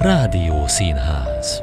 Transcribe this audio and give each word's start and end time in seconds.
Rádió 0.00 0.66
Színház 0.66 1.62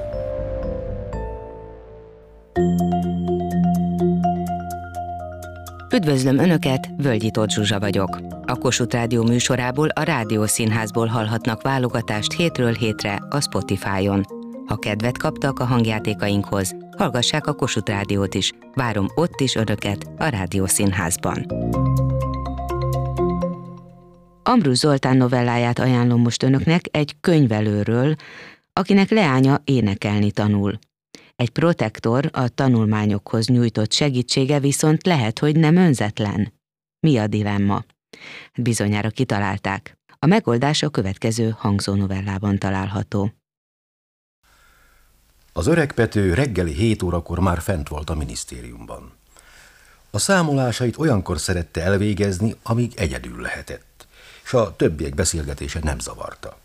Üdvözlöm 5.93 6.37
Önöket, 6.37 6.89
Völgyi 6.97 7.31
Tóth 7.31 7.53
Zsuzsa 7.53 7.79
vagyok. 7.79 8.19
A 8.45 8.55
Kossuth 8.55 8.95
Rádió 8.95 9.23
műsorából 9.23 9.87
a 9.87 10.01
Rádió 10.01 10.45
Színházból 10.45 11.05
hallhatnak 11.05 11.61
válogatást 11.61 12.33
hétről 12.33 12.73
hétre 12.73 13.19
a 13.29 13.41
Spotify-on. 13.41 14.25
Ha 14.65 14.75
kedvet 14.75 15.17
kaptak 15.17 15.59
a 15.59 15.65
hangjátékainkhoz, 15.65 16.75
hallgassák 16.97 17.47
a 17.47 17.53
Kossuth 17.53 17.91
Rádiót 17.91 18.33
is. 18.33 18.53
Várom 18.73 19.07
ott 19.15 19.39
is 19.39 19.55
Önöket 19.55 20.05
a 20.17 20.27
Rádió 20.27 20.65
Színházban. 20.65 21.45
Ambrus 24.47 24.77
Zoltán 24.77 25.17
novelláját 25.17 25.79
ajánlom 25.79 26.21
most 26.21 26.43
Önöknek 26.43 26.85
egy 26.91 27.15
könyvelőről, 27.19 28.15
akinek 28.73 29.09
leánya 29.09 29.61
énekelni 29.63 30.31
tanul. 30.31 30.79
Egy 31.35 31.49
protektor 31.49 32.29
a 32.31 32.47
tanulmányokhoz 32.47 33.47
nyújtott 33.47 33.91
segítsége 33.91 34.59
viszont 34.59 35.05
lehet, 35.05 35.39
hogy 35.39 35.55
nem 35.55 35.75
önzetlen. 35.75 36.53
Mi 36.99 37.17
a 37.17 37.27
dilemma? 37.27 37.85
Bizonyára 38.55 39.09
kitalálták. 39.09 39.97
A 40.19 40.25
megoldás 40.25 40.83
a 40.83 40.89
következő 40.89 41.55
hangzó 41.57 41.93
novellában 41.93 42.57
található. 42.57 43.33
Az 45.53 45.67
öreg 45.67 45.91
Pető 45.91 46.33
reggeli 46.33 46.73
7 46.73 47.03
órakor 47.03 47.39
már 47.39 47.61
fent 47.61 47.87
volt 47.87 48.09
a 48.09 48.15
minisztériumban. 48.15 49.11
A 50.11 50.19
számolásait 50.19 50.97
olyankor 50.97 51.39
szerette 51.39 51.81
elvégezni, 51.81 52.55
amíg 52.63 52.93
egyedül 52.95 53.41
lehetett, 53.41 53.86
és 54.47 54.53
a 54.53 54.75
többiek 54.75 55.15
beszélgetése 55.15 55.79
nem 55.83 55.99
zavarta. 55.99 56.57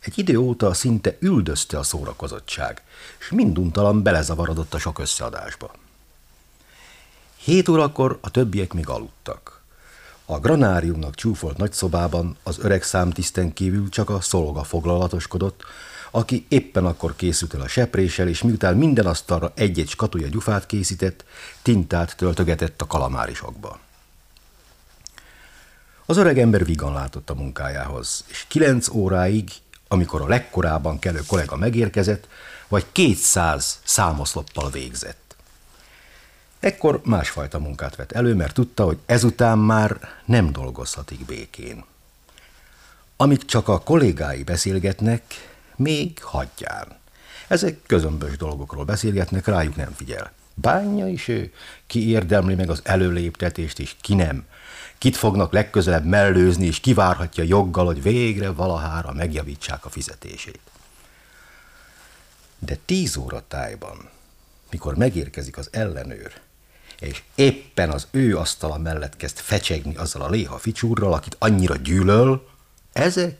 Egy 0.00 0.18
idő 0.18 0.36
óta 0.36 0.74
szinte 0.74 1.16
üldözte 1.20 1.78
a 1.78 1.82
szórakozottság, 1.82 2.82
és 3.18 3.30
minduntalan 3.30 4.02
belezavarodott 4.02 4.74
a 4.74 4.78
sok 4.78 4.98
összeadásba. 4.98 5.72
Hét 7.36 7.68
órakor 7.68 8.18
a 8.20 8.30
többiek 8.30 8.72
még 8.72 8.88
aludtak. 8.88 9.62
A 10.24 10.38
granáriumnak 10.38 11.14
csúfolt 11.14 11.56
nagyszobában 11.56 12.36
az 12.42 12.58
öreg 12.58 12.82
számtiszten 12.82 13.52
kívül 13.52 13.88
csak 13.88 14.10
a 14.10 14.20
szolga 14.20 14.64
foglalatoskodott, 14.64 15.62
aki 16.10 16.46
éppen 16.48 16.86
akkor 16.86 17.16
készült 17.16 17.54
el 17.54 17.60
a 17.60 17.68
sepréssel, 17.68 18.28
és 18.28 18.42
miután 18.42 18.76
minden 18.76 19.06
asztalra 19.06 19.52
egy-egy 19.54 19.88
skatuja 19.88 20.28
gyufát 20.28 20.66
készített, 20.66 21.24
tintát 21.62 22.16
töltögetett 22.16 22.82
a 22.82 22.86
kalamárisokba. 22.86 23.78
Az 26.10 26.16
öreg 26.16 26.38
ember 26.38 26.64
vigan 26.64 26.92
látott 26.92 27.30
a 27.30 27.34
munkájához, 27.34 28.24
és 28.28 28.44
kilenc 28.48 28.88
óráig 28.88 29.50
amikor 29.88 30.20
a 30.20 30.26
legkorábban 30.26 30.98
kelő 30.98 31.20
kollega 31.26 31.56
megérkezett, 31.56 32.28
vagy 32.68 32.86
200 32.92 33.80
számoszloppal 33.84 34.70
végzett. 34.70 35.36
Ekkor 36.60 37.00
másfajta 37.04 37.58
munkát 37.58 37.96
vett 37.96 38.12
elő, 38.12 38.34
mert 38.34 38.54
tudta, 38.54 38.84
hogy 38.84 38.98
ezután 39.06 39.58
már 39.58 39.98
nem 40.24 40.52
dolgozhatik 40.52 41.24
békén. 41.24 41.84
Amit 43.16 43.42
csak 43.42 43.68
a 43.68 43.80
kollégái 43.80 44.42
beszélgetnek, 44.42 45.22
még 45.76 46.22
hagyján. 46.22 46.98
Ezek 47.48 47.78
közömbös 47.86 48.36
dolgokról 48.36 48.84
beszélgetnek, 48.84 49.46
rájuk 49.46 49.76
nem 49.76 49.92
figyel. 49.92 50.32
Bánja 50.54 51.08
is 51.08 51.28
ő, 51.28 51.52
ki 51.86 52.08
érdemli 52.08 52.54
meg 52.54 52.70
az 52.70 52.80
előléptetést, 52.84 53.78
és 53.78 53.96
ki 54.00 54.14
nem 54.14 54.46
kit 54.98 55.16
fognak 55.16 55.52
legközelebb 55.52 56.04
mellőzni, 56.04 56.66
és 56.66 56.80
kivárhatja 56.80 57.44
joggal, 57.44 57.84
hogy 57.84 58.02
végre 58.02 58.50
valahára 58.50 59.12
megjavítsák 59.12 59.84
a 59.84 59.90
fizetését. 59.90 60.60
De 62.58 62.76
tíz 62.84 63.16
óra 63.16 63.42
tájban, 63.48 64.10
mikor 64.70 64.96
megérkezik 64.96 65.56
az 65.56 65.68
ellenőr, 65.72 66.40
és 66.98 67.22
éppen 67.34 67.90
az 67.90 68.06
ő 68.10 68.38
asztala 68.38 68.78
mellett 68.78 69.16
kezd 69.16 69.38
fecsegni 69.38 69.96
azzal 69.96 70.22
a 70.22 70.28
léha 70.28 70.58
ficsúrral, 70.58 71.12
akit 71.12 71.36
annyira 71.38 71.76
gyűlöl, 71.76 72.48
ezek, 72.92 73.38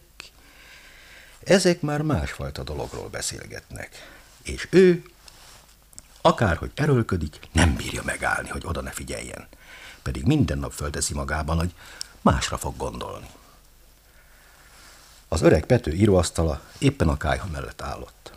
ezek 1.44 1.80
már 1.80 2.02
másfajta 2.02 2.62
dologról 2.62 3.08
beszélgetnek. 3.08 3.90
És 4.42 4.66
ő, 4.70 5.02
akárhogy 6.20 6.70
erőlködik, 6.74 7.38
nem 7.52 7.76
bírja 7.76 8.02
megállni, 8.04 8.48
hogy 8.48 8.62
oda 8.66 8.80
ne 8.80 8.90
figyeljen 8.90 9.48
pedig 10.08 10.26
minden 10.26 10.58
nap 10.58 10.72
fölteszi 10.72 11.14
magában, 11.14 11.56
hogy 11.56 11.74
másra 12.20 12.58
fog 12.58 12.76
gondolni. 12.76 13.26
Az 15.28 15.42
öreg 15.42 15.66
Pető 15.66 15.92
íróasztala 15.92 16.60
éppen 16.78 17.08
a 17.08 17.16
kájha 17.16 17.48
mellett 17.52 17.82
állott. 17.82 18.32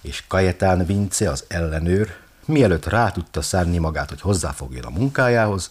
És 0.00 0.24
Kajetán 0.26 0.86
Vince, 0.86 1.30
az 1.30 1.44
ellenőr, 1.48 2.16
mielőtt 2.44 2.86
rá 2.86 3.10
tudta 3.10 3.42
szánni 3.42 3.78
magát, 3.78 4.08
hogy 4.08 4.20
hozzáfogjon 4.20 4.84
a 4.84 4.90
munkájához, 4.90 5.70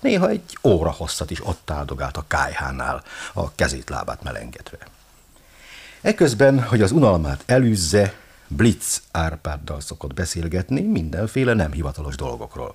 néha 0.00 0.28
egy 0.28 0.58
óra 0.62 0.90
hosszat 0.90 1.30
is 1.30 1.46
ott 1.46 1.70
áldogált 1.70 2.16
a 2.16 2.24
kájhánál, 2.26 3.02
a 3.32 3.54
kezét 3.54 3.88
lábát 3.88 4.22
melengetve. 4.22 4.78
Eközben, 6.00 6.62
hogy 6.62 6.82
az 6.82 6.90
unalmát 6.90 7.42
elűzze, 7.46 8.14
Blitz 8.48 9.02
Árpáddal 9.10 9.80
szokott 9.80 10.14
beszélgetni 10.14 10.80
mindenféle 10.80 11.52
nem 11.52 11.72
hivatalos 11.72 12.16
dolgokról. 12.16 12.74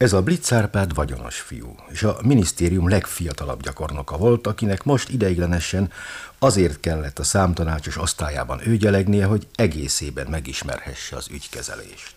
Ez 0.00 0.12
a 0.12 0.22
Blitzárpád 0.22 0.94
vagyonos 0.94 1.40
fiú, 1.40 1.74
és 1.88 2.02
a 2.02 2.18
minisztérium 2.22 2.88
legfiatalabb 2.88 3.62
gyakornoka 3.62 4.16
volt, 4.16 4.46
akinek 4.46 4.84
most 4.84 5.08
ideiglenesen 5.08 5.92
azért 6.38 6.80
kellett 6.80 7.18
a 7.18 7.22
számtanácsos 7.22 7.96
osztályában 7.96 8.60
őgyelegnie, 8.68 9.24
hogy 9.24 9.46
egészében 9.54 10.26
megismerhesse 10.30 11.16
az 11.16 11.28
ügykezelést. 11.30 12.14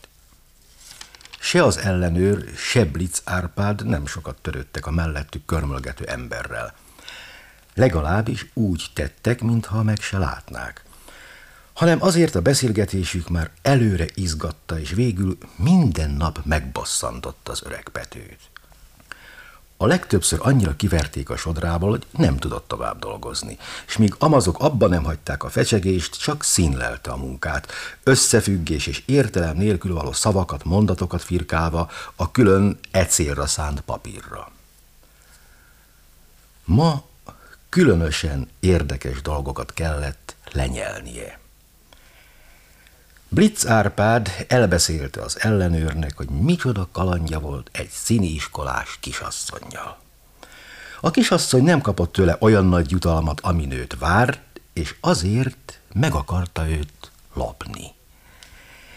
Se 1.39 1.63
az 1.63 1.77
ellenőr, 1.77 2.43
se 2.55 2.85
Blitz 2.85 3.21
Árpád 3.23 3.85
nem 3.85 4.05
sokat 4.05 4.37
törődtek 4.41 4.85
a 4.85 4.91
mellettük 4.91 5.45
körmölgető 5.45 6.05
emberrel. 6.05 6.75
Legalábbis 7.73 8.45
úgy 8.53 8.85
tettek, 8.93 9.41
mintha 9.41 9.83
meg 9.83 10.01
se 10.01 10.17
látnák 10.17 10.83
hanem 11.73 12.01
azért 12.01 12.35
a 12.35 12.41
beszélgetésük 12.41 13.29
már 13.29 13.51
előre 13.61 14.05
izgatta, 14.13 14.79
és 14.79 14.91
végül 14.91 15.37
minden 15.55 16.09
nap 16.09 16.39
megbosszantott 16.43 17.49
az 17.49 17.61
öreg 17.65 17.89
Petőt. 17.91 18.39
A 19.77 19.85
legtöbbször 19.85 20.39
annyira 20.41 20.75
kiverték 20.75 21.29
a 21.29 21.37
sodrából, 21.37 21.89
hogy 21.89 22.05
nem 22.11 22.37
tudott 22.37 22.67
tovább 22.67 22.99
dolgozni, 22.99 23.57
és 23.87 23.97
míg 23.97 24.15
amazok 24.17 24.59
abban 24.59 24.89
nem 24.89 25.03
hagyták 25.03 25.43
a 25.43 25.49
fecsegést, 25.49 26.19
csak 26.19 26.43
színlelte 26.43 27.11
a 27.11 27.17
munkát, 27.17 27.71
összefüggés 28.03 28.87
és 28.87 29.03
értelem 29.05 29.57
nélkül 29.57 29.93
való 29.93 30.11
szavakat, 30.11 30.63
mondatokat 30.63 31.21
firkálva 31.21 31.89
a 32.15 32.31
külön 32.31 32.79
ecélra 32.91 33.45
szánt 33.45 33.81
papírra. 33.81 34.51
Ma 36.65 37.03
különösen 37.69 38.49
érdekes 38.59 39.21
dolgokat 39.21 39.73
kellett 39.73 40.35
lenyelnie. 40.51 41.41
Blitz 43.33 43.67
Árpád 43.67 44.45
elbeszélte 44.47 45.21
az 45.21 45.37
ellenőrnek, 45.41 46.17
hogy 46.17 46.29
micsoda 46.29 46.87
kalandja 46.91 47.39
volt 47.39 47.69
egy 47.71 47.89
színiiskolás 47.89 48.97
kisasszonynal. 48.99 49.97
A 51.01 51.11
kisasszony 51.11 51.63
nem 51.63 51.81
kapott 51.81 52.11
tőle 52.11 52.37
olyan 52.39 52.65
nagy 52.65 52.91
jutalmat, 52.91 53.39
ami 53.39 53.65
nőt 53.65 53.95
várt, 53.99 54.39
és 54.73 54.95
azért 54.99 55.79
meg 55.93 56.13
akarta 56.13 56.69
őt 56.69 57.11
lopni. 57.33 57.91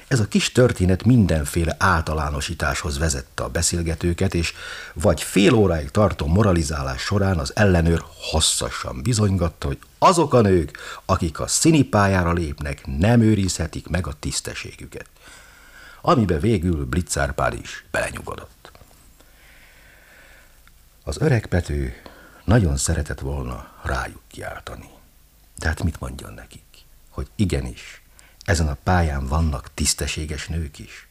Ez 0.09 0.21
a 0.21 0.28
kis 0.28 0.53
történet 0.53 1.05
mindenféle 1.05 1.77
általánosításhoz 1.78 2.99
vezette 2.99 3.43
a 3.43 3.49
beszélgetőket, 3.49 4.34
és 4.34 4.55
vagy 4.93 5.22
fél 5.22 5.55
óráig 5.55 5.91
tartó 5.91 6.27
moralizálás 6.27 7.00
során 7.00 7.39
az 7.39 7.56
ellenőr 7.56 8.05
hosszasan 8.31 9.03
bizonygatta, 9.03 9.66
hogy 9.66 9.78
azok 9.98 10.34
a 10.34 10.41
nők, 10.41 10.78
akik 11.04 11.41
a 11.41 11.47
színipályára 11.47 12.33
lépnek, 12.33 12.86
nem 12.98 13.21
őrizhetik 13.21 13.89
meg 13.89 14.07
a 14.07 14.13
tisztességüket. 14.21 15.07
Amibe 16.01 16.39
végül 16.39 16.84
Blitzárpád 16.84 17.59
is 17.63 17.84
belenyugodott. 17.91 18.72
Az 21.04 21.21
öreg 21.21 21.47
Pető 21.47 21.95
nagyon 22.45 22.77
szeretett 22.77 23.21
volna 23.21 23.72
rájuk 23.83 24.22
kiáltani. 24.27 24.89
De 25.59 25.69
hát 25.69 25.83
mit 25.83 26.01
mondjon 26.01 26.33
nekik? 26.34 26.63
Hogy 27.10 27.27
igenis, 27.36 28.03
ezen 28.47 28.69
a 28.69 28.77
pályán 28.83 29.27
vannak 29.27 29.75
tisztességes 29.75 30.47
nők 30.47 30.78
is, 30.78 31.09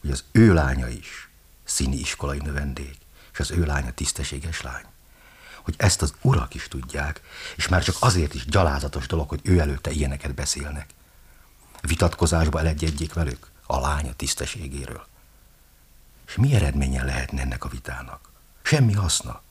hogy 0.00 0.10
az 0.10 0.24
ő 0.32 0.52
lánya 0.52 0.88
is 0.88 1.28
színi 1.64 1.96
iskolai 1.96 2.38
növendék, 2.38 2.98
és 3.32 3.40
az 3.40 3.50
ő 3.50 3.64
lánya 3.64 3.92
tisztességes 3.92 4.62
lány. 4.62 4.84
Hogy 5.62 5.74
ezt 5.78 6.02
az 6.02 6.14
urak 6.20 6.54
is 6.54 6.68
tudják, 6.68 7.20
és 7.56 7.68
már 7.68 7.82
csak 7.82 7.96
azért 8.00 8.34
is 8.34 8.44
gyalázatos 8.44 9.06
dolog, 9.06 9.28
hogy 9.28 9.40
ő 9.42 9.58
előtte 9.58 9.90
ilyeneket 9.90 10.34
beszélnek. 10.34 10.90
Vitatkozásba 11.80 12.58
elegyegjék 12.58 13.12
velük 13.12 13.50
a 13.66 13.80
lánya 13.80 14.12
tisztességéről. 14.12 15.06
És 16.26 16.36
mi 16.36 16.54
eredménye 16.54 17.04
lehetne 17.04 17.40
ennek 17.40 17.64
a 17.64 17.68
vitának? 17.68 18.30
Semmi 18.62 18.92
haszna. 18.92 19.42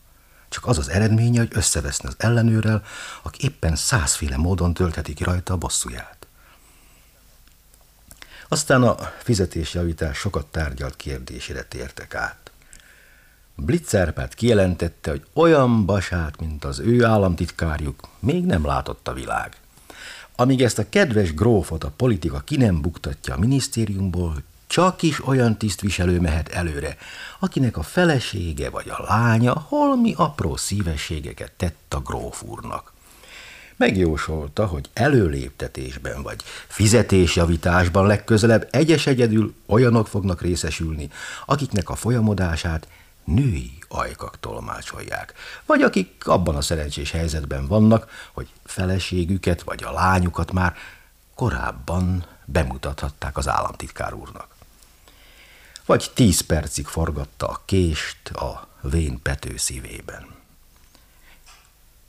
csak 0.50 0.66
az 0.66 0.78
az 0.78 0.90
eredménye, 0.90 1.40
hogy 1.40 1.52
összeveszne 1.52 2.10
az 2.10 2.16
ellenőrrel, 2.18 2.84
aki 3.22 3.44
éppen 3.44 3.76
százféle 3.76 4.38
módon 4.38 4.74
töltheti 4.74 5.14
ki 5.14 5.24
rajta 5.24 5.54
a 5.54 5.58
bosszúját. 5.58 6.15
Aztán 8.48 8.84
a 8.84 8.96
fizetésjavítás 9.18 10.18
sokat 10.18 10.46
tárgyalt 10.46 10.96
kérdésére 10.96 11.64
tértek 11.64 12.16
át. 12.16 12.52
Blitzerpát 13.56 14.34
kijelentette, 14.34 15.10
hogy 15.10 15.26
olyan 15.34 15.86
basát, 15.86 16.40
mint 16.40 16.66
az 16.66 16.80
ő 16.80 17.06
államtitkárjuk, 17.06 18.08
még 18.20 18.46
nem 18.46 18.66
látott 18.66 19.08
a 19.08 19.14
világ. 19.14 19.58
Amíg 20.36 20.62
ezt 20.62 20.80
a 20.80 20.90
kedves 20.90 21.34
grófot 21.34 21.84
a 21.84 21.92
politika 21.96 22.40
ki 22.40 22.58
nem 22.58 22.82
buktatja 22.82 23.34
a 23.34 23.40
minisztériumból, 23.40 24.36
csak 24.68 25.02
is 25.02 25.28
olyan 25.28 25.58
tisztviselő 25.58 26.20
mehet 26.20 26.50
előre, 26.50 26.98
akinek 27.40 27.78
a 27.78 27.84
felesége 27.84 28.70
vagy 28.70 28.90
a 28.90 29.04
lánya 29.08 29.66
holmi 29.68 30.14
apró 30.18 30.56
szívességeket 30.56 31.52
tett 31.52 31.94
a 31.94 32.00
gróf. 32.00 32.44
Megjósolta, 33.78 34.66
hogy 34.66 34.90
előléptetésben 34.94 36.22
vagy 36.22 36.44
fizetésjavításban 36.68 38.08
legközelebb 38.08 38.68
egyes 38.72 39.08
egyedül 39.08 39.54
olyanok 39.66 40.08
fognak 40.08 40.42
részesülni, 40.42 41.10
akiknek 41.46 41.90
a 41.90 41.96
folyamodását 41.96 42.88
női 43.24 43.72
ajkak 43.88 44.40
tolmácsolják, 44.40 45.34
vagy 45.66 45.82
akik 45.82 46.28
abban 46.28 46.56
a 46.56 46.62
szerencsés 46.62 47.12
helyzetben 47.12 47.68
vannak, 47.68 48.30
hogy 48.34 48.50
feleségüket 48.64 49.62
vagy 49.64 49.84
a 49.84 49.92
lányukat 49.92 50.52
már 50.52 50.76
korábban 51.36 52.26
bemutathatták 52.46 53.38
az 53.38 53.48
államtitkár 53.48 54.14
úrnak. 54.14 54.48
Vagy 55.86 56.12
tíz 56.14 56.42
percig 56.42 56.86
forgatta 56.86 57.48
a 57.48 57.62
kést 57.66 58.30
a 58.30 58.68
vén 58.82 59.22
pető 59.22 59.58
szívében. 59.58 60.26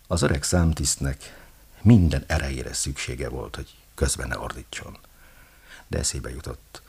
Az 0.06 0.22
öreg 0.22 0.42
számtisztnek 0.42 1.45
minden 1.86 2.24
erejére 2.26 2.72
szüksége 2.72 3.28
volt, 3.28 3.54
hogy 3.54 3.74
közben 3.94 4.28
ne 4.28 4.38
ordítson. 4.38 4.98
De 5.86 5.98
eszébe 5.98 6.30
jutott, 6.30 6.82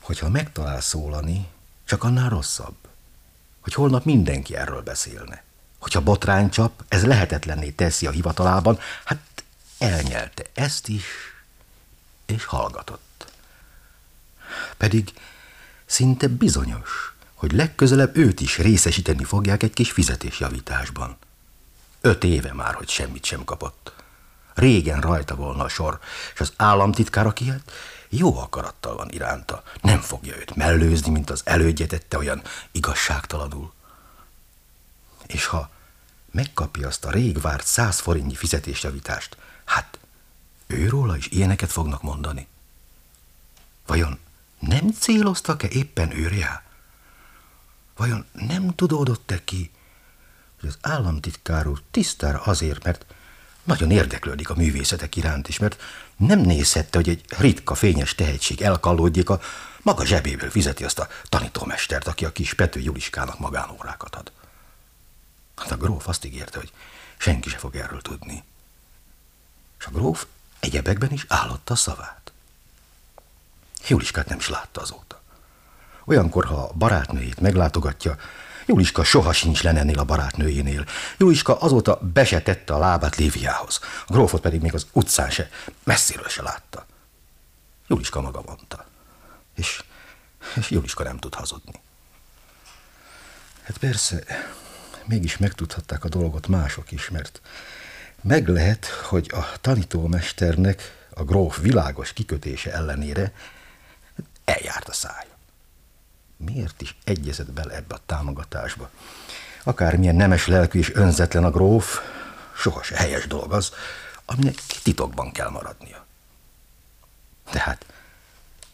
hogy 0.00 0.18
ha 0.18 0.28
megtalál 0.28 0.80
szólani, 0.80 1.46
csak 1.84 2.04
annál 2.04 2.28
rosszabb 2.28 2.76
hogy 3.66 3.74
holnap 3.74 4.04
mindenki 4.04 4.56
erről 4.56 4.82
beszélne. 4.82 5.42
Hogyha 5.78 6.00
botrány 6.00 6.50
csap, 6.50 6.84
ez 6.88 7.04
lehetetlenné 7.04 7.70
teszi 7.70 8.06
a 8.06 8.10
hivatalában, 8.10 8.78
hát 9.04 9.44
elnyelte 9.78 10.42
ezt 10.54 10.88
is, 10.88 11.04
és 12.26 12.44
hallgatott. 12.44 13.32
Pedig 14.76 15.12
szinte 15.86 16.28
bizonyos, 16.28 17.14
hogy 17.34 17.52
legközelebb 17.52 18.16
őt 18.16 18.40
is 18.40 18.58
részesíteni 18.58 19.24
fogják 19.24 19.62
egy 19.62 19.72
kis 19.72 19.90
fizetésjavításban. 19.90 21.16
Öt 22.00 22.24
éve 22.24 22.52
már, 22.52 22.74
hogy 22.74 22.88
semmit 22.88 23.24
sem 23.24 23.44
kapott. 23.44 23.95
Régen 24.56 25.00
rajta 25.00 25.34
volna 25.34 25.64
a 25.64 25.68
sor, 25.68 25.98
és 26.34 26.40
az 26.40 26.52
államtitkár, 26.56 27.26
aki 27.26 27.52
jó 28.08 28.38
akarattal 28.38 28.96
van 28.96 29.10
iránta. 29.10 29.62
Nem 29.80 30.00
fogja 30.00 30.36
őt 30.36 30.54
mellőzni, 30.54 31.10
mint 31.10 31.30
az 31.30 31.42
elődje 31.44 31.86
tette 31.86 32.16
olyan 32.16 32.42
igazságtalanul. 32.72 33.72
És 35.26 35.46
ha 35.46 35.70
megkapja 36.30 36.86
azt 36.86 37.04
a 37.04 37.10
rég 37.10 37.40
várt 37.40 37.66
száz 37.66 37.98
forintnyi 37.98 38.34
fizetésjavítást, 38.34 39.36
hát 39.64 39.98
őróla 40.66 41.16
is 41.16 41.28
ilyeneket 41.28 41.72
fognak 41.72 42.02
mondani. 42.02 42.46
Vajon 43.86 44.18
nem 44.58 44.92
céloztak-e 44.92 45.68
éppen 45.68 46.16
őrjá? 46.16 46.62
Vajon 47.96 48.24
nem 48.32 48.74
tudódott-e 48.74 49.44
ki, 49.44 49.70
hogy 50.60 50.68
az 50.68 50.78
államtitkár 50.80 51.66
úr 51.66 51.82
tisztára 51.90 52.40
azért, 52.40 52.84
mert 52.84 53.06
nagyon 53.66 53.90
érdeklődik 53.90 54.50
a 54.50 54.54
művészetek 54.54 55.16
iránt 55.16 55.48
is, 55.48 55.58
mert 55.58 55.82
nem 56.16 56.40
nézhette, 56.40 56.98
hogy 56.98 57.08
egy 57.08 57.24
ritka 57.38 57.74
fényes 57.74 58.14
tehetség 58.14 58.60
elkallódjék, 58.60 59.30
a 59.30 59.40
maga 59.82 60.04
zsebéből 60.04 60.50
fizeti 60.50 60.84
azt 60.84 60.98
a 60.98 61.08
tanítómestert, 61.28 62.06
aki 62.06 62.24
a 62.24 62.32
kis 62.32 62.54
Pető 62.54 62.80
Juliskának 62.80 63.38
magánórákat 63.38 64.14
ad. 64.14 64.32
Hát 65.56 65.70
a 65.70 65.76
gróf 65.76 66.08
azt 66.08 66.24
ígérte, 66.24 66.58
hogy 66.58 66.72
senki 67.16 67.48
se 67.48 67.58
fog 67.58 67.76
erről 67.76 68.02
tudni. 68.02 68.44
És 69.78 69.84
a 69.84 69.90
gróf 69.90 70.26
egyebekben 70.60 71.12
is 71.12 71.24
állotta 71.28 71.72
a 71.72 71.76
szavát. 71.76 72.32
Juliskát 73.88 74.28
nem 74.28 74.38
is 74.38 74.48
látta 74.48 74.80
azóta. 74.80 75.20
Olyankor, 76.04 76.44
ha 76.44 76.72
barátnőjét 76.74 77.40
meglátogatja, 77.40 78.16
Juliska 78.66 79.04
soha 79.04 79.32
sincs 79.32 79.66
ennél 79.66 79.98
a 79.98 80.04
barátnőjénél. 80.04 80.84
Juliska 81.18 81.58
azóta 81.58 82.00
besetette 82.12 82.74
a 82.74 82.78
lábát 82.78 83.16
Léviához. 83.16 83.80
A 84.06 84.12
grófot 84.12 84.40
pedig 84.40 84.60
még 84.60 84.74
az 84.74 84.86
utcán 84.92 85.30
se, 85.30 85.50
messziről 85.84 86.28
se 86.28 86.42
látta. 86.42 86.86
Juliska 87.86 88.20
maga 88.20 88.42
mondta. 88.46 88.86
És, 89.54 89.82
és 90.56 90.70
Juliska 90.70 91.02
nem 91.02 91.18
tud 91.18 91.34
hazudni. 91.34 91.80
Hát 93.62 93.78
persze, 93.78 94.24
mégis 95.04 95.36
megtudhatták 95.36 96.04
a 96.04 96.08
dolgot 96.08 96.46
mások 96.46 96.92
is, 96.92 97.10
mert 97.10 97.40
meg 98.22 98.48
lehet, 98.48 98.86
hogy 98.86 99.30
a 99.34 99.60
tanítómesternek 99.60 101.06
a 101.10 101.24
gróf 101.24 101.58
világos 101.60 102.12
kikötése 102.12 102.72
ellenére 102.72 103.32
eljárt 104.44 104.88
a 104.88 104.92
szája 104.92 105.35
miért 106.36 106.82
is 106.82 106.96
egyezett 107.04 107.52
bele 107.52 107.74
ebbe 107.74 107.94
a 107.94 108.00
támogatásba? 108.06 108.90
Akármilyen 109.62 110.14
nemes 110.14 110.46
lelkű 110.46 110.78
és 110.78 110.94
önzetlen 110.94 111.44
a 111.44 111.50
gróf, 111.50 112.00
sohasem 112.56 112.98
helyes 112.98 113.26
dolog 113.26 113.52
az, 113.52 113.72
aminek 114.24 114.54
titokban 114.82 115.32
kell 115.32 115.48
maradnia. 115.48 116.04
Tehát 117.50 117.86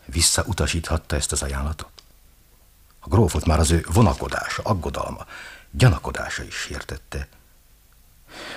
visszautasíthatta 0.04 1.16
ezt 1.16 1.32
az 1.32 1.42
ajánlatot? 1.42 1.90
A 3.00 3.08
grófot 3.08 3.46
már 3.46 3.58
az 3.58 3.70
ő 3.70 3.86
vonakodása, 3.92 4.62
aggodalma, 4.62 5.26
gyanakodása 5.70 6.42
is 6.42 6.54
sértette. 6.54 7.28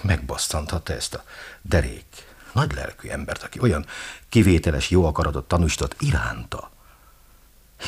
Megbosszanthatta 0.01 0.93
ezt 0.93 1.13
a 1.13 1.23
derék, 1.61 2.35
nagy 2.51 2.73
lelkű 2.73 3.09
embert, 3.09 3.43
aki 3.43 3.59
olyan 3.59 3.85
kivételes 4.29 4.89
jó 4.89 5.05
akaratot 5.05 5.47
tanúsított 5.47 5.95
iránta, 5.99 6.71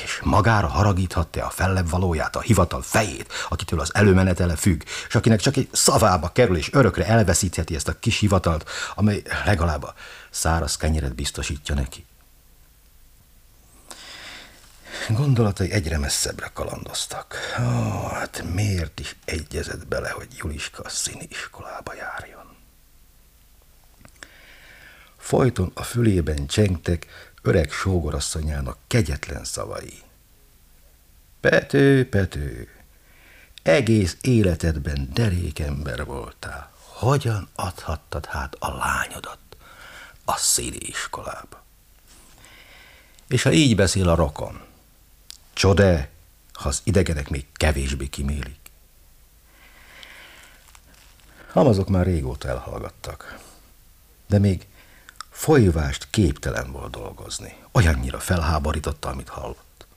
és 0.04 0.20
magára 0.24 0.68
haragíthatta 0.68 1.46
a 1.46 1.50
fellebb 1.50 1.90
valóját, 1.90 2.36
a 2.36 2.42
hivatal 2.42 2.82
fejét, 2.82 3.34
akitől 3.50 3.80
az 3.80 3.96
előmenetele 3.96 4.56
függ, 4.56 4.82
és 5.08 5.16
akinek 5.16 5.40
csak 5.40 5.58
egy 5.58 5.70
szavába 5.72 6.30
kerül, 6.30 6.58
és 6.58 6.74
örökre 6.74 7.06
elveszítheti 7.06 7.76
ezt 7.76 7.88
a 7.88 8.00
kis 8.00 8.20
hivatalt, 8.20 8.70
amely 8.96 9.22
legalább 9.46 9.84
a 9.84 9.94
száraz 10.30 10.78
kenyeret 10.78 11.16
biztosítja 11.16 11.76
neki. 11.76 12.06
Gondolatai 15.10 15.72
egyre 15.72 15.98
messzebbre 15.98 16.50
kalandoztak. 16.54 17.36
Ó, 17.60 18.08
hát 18.08 18.44
miért 18.54 19.00
is 19.00 19.16
egyezett 19.26 19.88
bele, 19.88 20.10
hogy 20.10 20.28
Juliska 20.38 20.84
a 20.84 20.90
színiskolába 20.90 21.94
járjon? 21.94 22.56
Folyton 25.18 25.72
a 25.74 25.84
fülében 25.84 26.48
csengtek, 26.48 27.08
öreg 27.48 27.72
sógorasszonyának 27.72 28.78
kegyetlen 28.88 29.44
szavai. 29.44 29.94
Pető, 31.40 32.10
Pető, 32.10 32.70
egész 33.64 34.18
életedben 34.22 35.10
derékember 35.14 36.06
voltál. 36.06 36.72
Hogyan 36.80 37.50
adhattad 37.56 38.26
hát 38.26 38.56
a 38.60 38.76
lányodat 38.76 39.40
a 40.26 40.36
szíri 40.36 40.88
iskolába? 40.88 41.64
És 43.28 43.44
ha 43.44 43.52
így 43.52 43.76
beszél 43.76 44.10
a 44.10 44.16
rokon, 44.16 44.62
csode, 45.54 46.10
ha 46.54 46.68
az 46.68 46.82
idegenek 46.84 47.30
még 47.30 47.46
kevésbé 47.54 48.08
kimélik. 48.08 48.72
Hamazok 51.52 51.90
már 51.90 52.06
régóta 52.06 52.48
elhallgattak, 52.48 53.40
de 54.28 54.40
még 54.40 54.68
Folyvást 55.38 56.08
képtelen 56.10 56.72
volt 56.72 56.92
dolgozni. 56.92 57.58
Olyannyira 57.72 58.20
felháborította, 58.20 59.10
amit 59.10 59.30
hallott. 59.30 59.88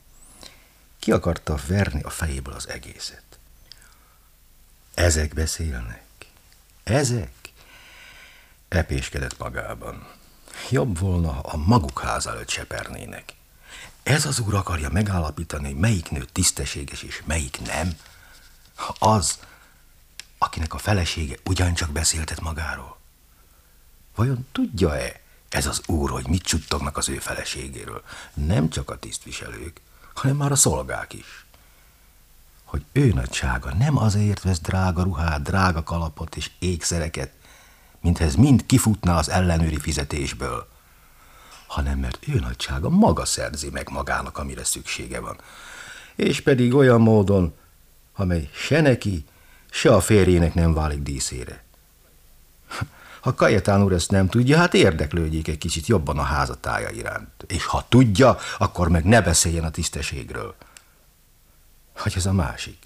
Ki 0.98 1.12
akarta 1.12 1.58
verni 1.66 2.02
a 2.02 2.10
fejéből 2.10 2.54
az 2.54 2.68
egészet. 2.68 3.22
Ezek 4.94 5.34
beszélnek. 5.34 6.04
Ezek? 6.82 7.32
Epéskedett 8.68 9.38
magában. 9.38 10.06
Jobb 10.70 10.98
volna, 10.98 11.32
ha 11.32 11.40
a 11.40 11.56
maguk 11.56 12.00
ház 12.00 12.26
előtt 12.26 12.48
sepernének. 12.48 13.34
Ez 14.02 14.26
az 14.26 14.40
úr 14.40 14.54
akarja 14.54 14.88
megállapítani, 14.88 15.66
hogy 15.66 15.80
melyik 15.80 16.10
nő 16.10 16.24
tisztességes 16.24 17.02
és 17.02 17.22
melyik 17.24 17.60
nem. 17.60 17.92
Az, 18.98 19.38
akinek 20.38 20.74
a 20.74 20.78
felesége 20.78 21.36
ugyancsak 21.44 21.90
beszéltet 21.90 22.40
magáról. 22.40 22.98
Vajon 24.14 24.46
tudja-e, 24.52 25.28
ez 25.50 25.66
az 25.66 25.82
úr, 25.86 26.10
hogy 26.10 26.28
mit 26.28 26.42
csuttognak 26.42 26.96
az 26.96 27.08
ő 27.08 27.18
feleségéről. 27.18 28.02
Nem 28.34 28.68
csak 28.68 28.90
a 28.90 28.98
tisztviselők, 28.98 29.80
hanem 30.14 30.36
már 30.36 30.52
a 30.52 30.56
szolgák 30.56 31.12
is. 31.12 31.44
hogy 32.64 32.84
ő 32.92 33.12
nagysága 33.12 33.74
nem 33.74 33.96
azért 33.96 34.42
vesz 34.42 34.60
drága 34.60 35.02
ruhát, 35.02 35.42
drága 35.42 35.82
kalapot 35.82 36.36
és 36.36 36.50
ékszereket, 36.58 37.32
minthez 38.00 38.34
mind 38.34 38.66
kifutna 38.66 39.16
az 39.16 39.28
ellenőri 39.28 39.78
fizetésből, 39.78 40.68
hanem 41.66 41.98
mert 41.98 42.28
ő 42.28 42.38
nagysága 42.38 42.88
maga 42.88 43.24
szerzi 43.24 43.70
meg 43.70 43.88
magának, 43.90 44.38
amire 44.38 44.64
szüksége 44.64 45.20
van. 45.20 45.36
És 46.14 46.40
pedig 46.40 46.74
olyan 46.74 47.00
módon, 47.00 47.54
amely 48.14 48.50
se 48.52 48.80
neki, 48.80 49.24
se 49.70 49.94
a 49.94 50.00
férjének 50.00 50.54
nem 50.54 50.74
válik 50.74 51.02
díszére. 51.02 51.64
Ha 53.20 53.34
Kajetán 53.34 53.82
úr 53.82 53.92
ezt 53.92 54.10
nem 54.10 54.28
tudja, 54.28 54.56
hát 54.56 54.74
érdeklődjék 54.74 55.48
egy 55.48 55.58
kicsit 55.58 55.86
jobban 55.86 56.18
a 56.18 56.22
házatája 56.22 56.90
iránt. 56.90 57.44
És 57.46 57.64
ha 57.64 57.86
tudja, 57.88 58.38
akkor 58.58 58.88
meg 58.88 59.04
ne 59.04 59.20
beszéljen 59.20 59.64
a 59.64 59.70
tisztességről. 59.70 60.54
Hogy 61.96 62.12
ez 62.16 62.26
a 62.26 62.32
másik. 62.32 62.78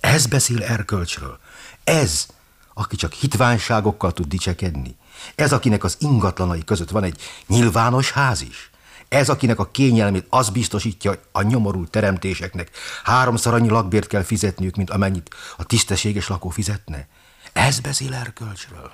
Ez 0.00 0.26
beszél 0.26 0.62
erkölcsről. 0.62 1.38
Ez, 1.84 2.26
aki 2.74 2.96
csak 2.96 3.12
hitványságokkal 3.12 4.12
tud 4.12 4.26
dicsekedni. 4.26 4.96
Ez, 5.34 5.52
akinek 5.52 5.84
az 5.84 5.96
ingatlanai 5.98 6.64
között 6.64 6.90
van 6.90 7.04
egy 7.04 7.20
nyilvános 7.46 8.12
ház 8.12 8.40
is. 8.42 8.70
Ez, 9.08 9.28
akinek 9.28 9.58
a 9.58 9.70
kényelmét 9.70 10.26
az 10.28 10.48
biztosítja, 10.48 11.10
hogy 11.10 11.20
a 11.32 11.42
nyomorult 11.42 11.90
teremtéseknek 11.90 12.70
háromszor 13.04 13.54
annyi 13.54 13.68
lakbért 13.68 14.06
kell 14.06 14.22
fizetniük, 14.22 14.76
mint 14.76 14.90
amennyit 14.90 15.34
a 15.56 15.64
tisztességes 15.64 16.28
lakó 16.28 16.48
fizetne. 16.48 17.08
Ez 17.52 17.80
beszél 17.80 18.14
erkölcsről. 18.14 18.90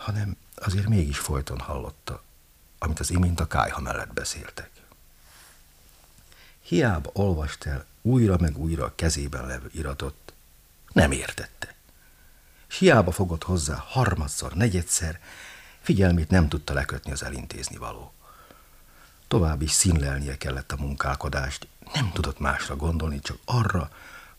Hanem 0.00 0.36
azért 0.54 0.88
mégis 0.88 1.18
folyton 1.18 1.58
hallotta, 1.58 2.22
amit 2.78 3.00
az 3.00 3.10
imént 3.10 3.40
a 3.40 3.46
kájha 3.46 3.80
mellett 3.80 4.12
beszéltek. 4.12 4.70
Hiába 6.60 7.10
olvast 7.12 7.64
el 7.64 7.86
újra 8.02 8.36
meg 8.40 8.58
újra 8.58 8.84
a 8.84 8.94
kezében 8.94 9.46
levő 9.46 9.70
iratot, 9.72 10.32
nem 10.92 11.12
értette. 11.12 11.74
S 12.66 12.78
hiába 12.78 13.10
fogott 13.10 13.42
hozzá 13.42 13.74
harmadszor, 13.74 14.52
negyedszer, 14.52 15.20
figyelmét 15.80 16.30
nem 16.30 16.48
tudta 16.48 16.72
lekötni 16.72 17.12
az 17.12 17.22
elintézni 17.22 17.76
való. 17.76 18.12
Tovább 19.28 19.62
is 19.62 19.70
színlelnie 19.70 20.36
kellett 20.36 20.72
a 20.72 20.76
munkálkodást, 20.76 21.66
nem 21.94 22.12
tudott 22.12 22.38
másra 22.38 22.76
gondolni, 22.76 23.20
csak 23.20 23.38
arra, 23.44 23.90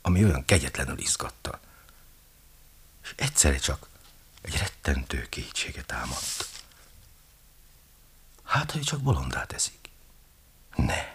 ami 0.02 0.24
olyan 0.24 0.46
kegyetlenül 0.46 0.98
izgatta. 0.98 1.60
És 3.04 3.14
egyszerre 3.18 3.58
csak 3.58 3.90
egy 4.42 4.58
rettentő 4.58 5.28
kétséget 5.30 5.86
támadt. 5.86 6.50
Hát, 8.44 8.72
ha 8.72 8.78
ő 8.78 8.82
csak 8.82 9.02
bolondá 9.02 9.46
teszik. 9.46 9.90
Nem, 10.76 11.10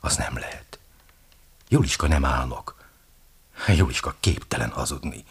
az 0.00 0.16
nem 0.16 0.38
lehet. 0.38 0.78
Juliska 1.68 2.06
nem 2.06 2.24
álnok. 2.24 2.88
Juliska 3.66 4.16
képtelen 4.20 4.70
hazudni. 4.70 5.24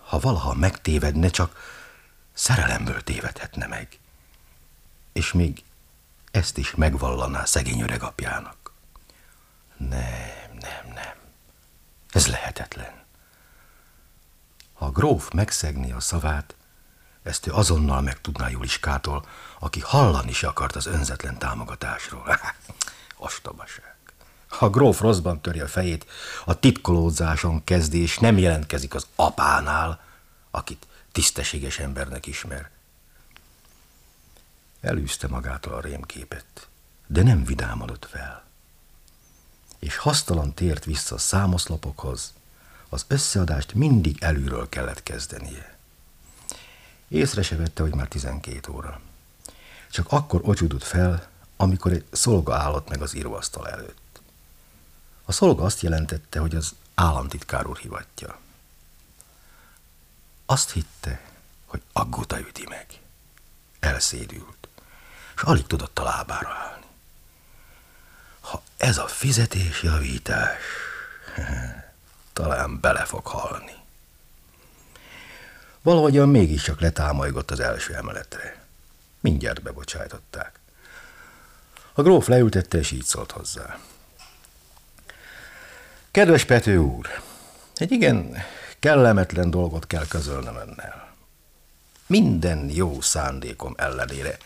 Ha 0.00 0.18
valaha 0.18 0.54
megtévedne, 0.54 1.28
csak 1.28 1.56
szerelemből 2.32 3.02
tévedhetne 3.02 3.66
meg. 3.66 3.98
És 5.12 5.32
még 5.32 5.64
ezt 6.30 6.58
is 6.58 6.74
megvallaná 6.74 7.44
szegény 7.44 7.80
öreg 7.80 8.02
apjának. 8.02 8.72
Nem, 9.76 10.50
nem, 10.60 10.92
nem. 10.94 11.14
Ez 12.10 12.26
lehetetlen. 12.26 13.06
Ha 14.78 14.84
a 14.84 14.90
gróf 14.90 15.30
megszegni 15.30 15.92
a 15.92 16.00
szavát, 16.00 16.54
ezt 17.22 17.46
ő 17.46 17.52
azonnal 17.52 18.00
megtudná 18.00 18.48
Juliskától, 18.48 19.26
aki 19.58 19.80
hallani 19.80 20.30
is 20.30 20.42
akart 20.42 20.76
az 20.76 20.86
önzetlen 20.86 21.38
támogatásról. 21.38 22.38
Ostobaság. 23.16 23.96
Ha 24.48 24.66
a 24.66 24.70
gróf 24.70 25.00
rosszban 25.00 25.40
töri 25.40 25.60
a 25.60 25.68
fejét, 25.68 26.06
a 26.44 26.58
titkolódzáson 26.58 27.64
kezdi, 27.64 28.02
és 28.02 28.18
nem 28.18 28.38
jelentkezik 28.38 28.94
az 28.94 29.06
apánál, 29.14 30.00
akit 30.50 30.86
tisztességes 31.12 31.78
embernek 31.78 32.26
ismer. 32.26 32.70
Elűzte 34.80 35.28
magától 35.28 35.74
a 35.74 35.80
rémképet, 35.80 36.68
de 37.06 37.22
nem 37.22 37.44
vidámodott 37.44 38.06
fel. 38.10 38.44
És 39.78 39.96
hasztalan 39.96 40.54
tért 40.54 40.84
vissza 40.84 41.14
a 41.14 41.18
számoszlopokhoz, 41.18 42.32
az 42.88 43.04
összeadást 43.08 43.74
mindig 43.74 44.22
előről 44.22 44.68
kellett 44.68 45.02
kezdenie. 45.02 45.76
Észre 47.08 47.42
se 47.42 47.56
vette, 47.56 47.82
hogy 47.82 47.94
már 47.94 48.08
12 48.08 48.72
óra. 48.72 49.00
Csak 49.90 50.06
akkor 50.12 50.40
ocsudott 50.44 50.82
fel, 50.82 51.28
amikor 51.56 51.92
egy 51.92 52.04
szolga 52.10 52.54
állott 52.56 52.88
meg 52.88 53.02
az 53.02 53.14
íróasztal 53.14 53.68
előtt. 53.68 54.20
A 55.24 55.32
szolga 55.32 55.64
azt 55.64 55.80
jelentette, 55.80 56.38
hogy 56.40 56.54
az 56.54 56.74
államtitkár 56.94 57.66
úr 57.66 57.78
hivatja. 57.78 58.38
Azt 60.46 60.70
hitte, 60.70 61.20
hogy 61.66 61.82
aggóta 61.92 62.40
üti 62.40 62.66
meg. 62.68 62.86
Elszédült, 63.80 64.68
és 65.36 65.42
alig 65.42 65.66
tudott 65.66 65.98
a 65.98 66.02
lábára 66.02 66.48
állni. 66.48 66.86
Ha 68.40 68.62
ez 68.76 68.98
a 68.98 69.06
fizetés 69.06 69.82
javítás, 69.82 70.62
talán 72.38 72.80
bele 72.80 73.04
fog 73.04 73.26
halni. 73.26 73.72
Valahogyan 75.82 76.28
mégiscsak 76.28 76.80
letámolygott 76.80 77.50
az 77.50 77.60
első 77.60 77.94
emeletre. 77.94 78.64
Mindjárt 79.20 79.62
bebocsájtották. 79.62 80.58
A 81.92 82.02
gróf 82.02 82.26
leültette, 82.26 82.78
és 82.78 82.90
így 82.90 83.04
szólt 83.04 83.30
hozzá. 83.30 83.78
Kedves 86.10 86.44
Pető 86.44 86.76
úr, 86.76 87.06
egy 87.74 87.92
igen 87.92 88.36
kellemetlen 88.78 89.50
dolgot 89.50 89.86
kell 89.86 90.06
közölnem 90.06 90.56
önnel. 90.56 91.12
Minden 92.06 92.70
jó 92.70 93.00
szándékom 93.00 93.74
ellenére 93.76 94.36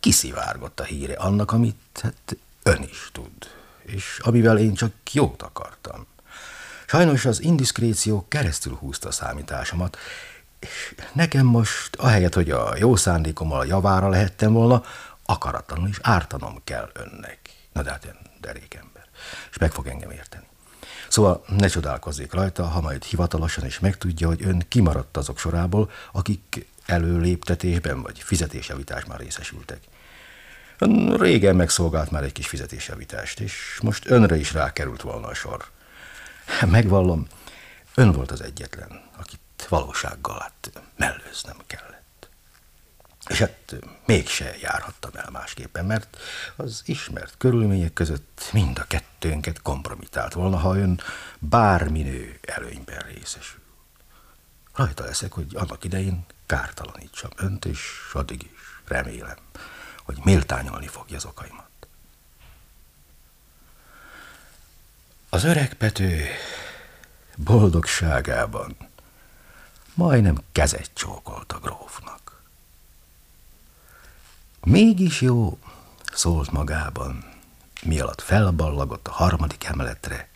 kiszivárgott 0.00 0.80
a 0.80 0.84
híre 0.84 1.14
annak, 1.14 1.52
amit 1.52 2.00
hát 2.02 2.36
ön 2.62 2.82
is 2.82 3.08
tud, 3.12 3.50
és 3.82 4.18
amivel 4.22 4.58
én 4.58 4.74
csak 4.74 4.92
jót 5.12 5.42
akartam. 5.42 6.06
Sajnos 6.86 7.24
az 7.24 7.42
indiszkréció 7.42 8.26
keresztül 8.28 8.74
húzta 8.74 9.08
a 9.08 9.12
számításomat, 9.12 9.96
és 10.58 10.94
nekem 11.12 11.46
most, 11.46 11.96
ahelyett, 11.96 12.34
hogy 12.34 12.50
a 12.50 12.76
jó 12.76 12.96
szándékommal 12.96 13.66
javára 13.66 14.08
lehettem 14.08 14.52
volna, 14.52 14.82
akaratlanul 15.24 15.88
is 15.88 15.98
ártanom 16.02 16.60
kell 16.64 16.90
önnek. 16.92 17.38
Na 17.72 17.82
de 17.82 17.90
hát 17.90 18.04
én 18.04 18.16
derék 18.40 18.74
ember, 18.74 19.04
és 19.50 19.58
meg 19.58 19.72
fog 19.72 19.86
engem 19.86 20.10
érteni. 20.10 20.44
Szóval 21.08 21.44
ne 21.46 21.66
csodálkozzék 21.66 22.32
rajta, 22.32 22.64
ha 22.66 22.80
majd 22.80 23.04
hivatalosan 23.04 23.66
is 23.66 23.78
megtudja, 23.78 24.26
hogy 24.26 24.44
ön 24.44 24.64
kimaradt 24.68 25.16
azok 25.16 25.38
sorából, 25.38 25.90
akik 26.12 26.66
előléptetésben 26.86 28.02
vagy 28.02 28.20
fizetésjavításban 28.20 29.16
részesültek. 29.16 29.80
Ön 30.78 31.16
régen 31.16 31.56
megszolgált 31.56 32.10
már 32.10 32.22
egy 32.22 32.32
kis 32.32 32.46
fizetésjavítást, 32.46 33.40
és 33.40 33.78
most 33.82 34.10
önre 34.10 34.36
is 34.36 34.52
rákerült 34.52 35.02
volna 35.02 35.26
a 35.26 35.34
sor. 35.34 35.64
Megvallom, 36.66 37.26
ön 37.94 38.12
volt 38.12 38.30
az 38.30 38.40
egyetlen, 38.40 39.00
akit 39.16 39.66
valósággal 39.68 40.38
hát 40.40 40.82
mellőznem 40.96 41.56
kellett. 41.66 42.28
És 43.28 43.38
hát 43.38 43.76
mégse 44.04 44.56
járhattam 44.60 45.10
el 45.14 45.30
másképpen, 45.30 45.84
mert 45.84 46.16
az 46.56 46.82
ismert 46.84 47.34
körülmények 47.38 47.92
között 47.92 48.48
mind 48.52 48.78
a 48.78 48.84
kettőnket 48.84 49.62
kompromitált 49.62 50.32
volna, 50.32 50.56
ha 50.56 50.76
ön 50.76 51.00
bárminő 51.38 52.38
előnyben 52.42 52.98
részesül. 52.98 53.60
Rajta 54.74 55.04
leszek, 55.04 55.32
hogy 55.32 55.46
annak 55.54 55.84
idején 55.84 56.24
kártalanítsam 56.46 57.30
önt, 57.36 57.64
és 57.64 58.10
addig 58.12 58.42
is 58.42 58.50
remélem, 58.84 59.38
hogy 60.04 60.18
méltányolni 60.24 60.86
fogja 60.86 61.16
az 61.16 61.24
okaimat. 61.24 61.68
Az 65.28 65.44
öreg 65.44 65.74
Pető 65.74 66.24
boldogságában 67.36 68.76
majdnem 69.94 70.36
kezet 70.52 70.90
csókolt 70.94 71.52
a 71.52 71.58
grófnak. 71.58 72.42
Mégis 74.64 75.20
jó, 75.20 75.58
szólt 76.12 76.50
magában, 76.50 77.24
mi 77.82 78.00
alatt 78.00 78.20
felballagott 78.20 79.08
a 79.08 79.12
harmadik 79.12 79.64
emeletre, 79.64 80.28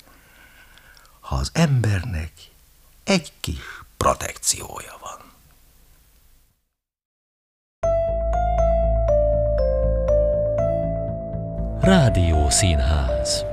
ha 1.21 1.37
az 1.37 1.51
embernek 1.53 2.33
egy 3.05 3.33
kis 3.41 3.83
protekciója 3.97 4.99
van. 5.01 5.19
Rádió 11.81 12.51
Színház 12.51 13.50